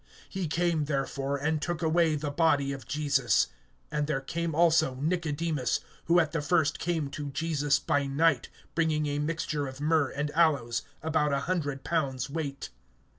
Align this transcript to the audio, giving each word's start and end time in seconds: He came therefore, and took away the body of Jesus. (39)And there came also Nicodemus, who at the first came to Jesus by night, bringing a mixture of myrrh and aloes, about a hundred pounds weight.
He 0.27 0.47
came 0.47 0.85
therefore, 0.85 1.37
and 1.37 1.61
took 1.61 1.83
away 1.83 2.15
the 2.15 2.31
body 2.31 2.73
of 2.73 2.87
Jesus. 2.87 3.49
(39)And 3.91 4.07
there 4.07 4.19
came 4.19 4.55
also 4.55 4.95
Nicodemus, 4.95 5.79
who 6.05 6.19
at 6.19 6.31
the 6.31 6.41
first 6.41 6.79
came 6.79 7.11
to 7.11 7.29
Jesus 7.29 7.77
by 7.77 8.07
night, 8.07 8.49
bringing 8.73 9.05
a 9.05 9.19
mixture 9.19 9.67
of 9.67 9.79
myrrh 9.79 10.09
and 10.09 10.31
aloes, 10.31 10.81
about 11.03 11.31
a 11.33 11.41
hundred 11.41 11.83
pounds 11.83 12.31
weight. 12.31 12.71